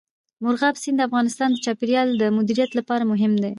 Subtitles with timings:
[0.43, 3.49] مورغاب سیند د افغانستان د چاپیریال د مدیریت لپاره مهم دی.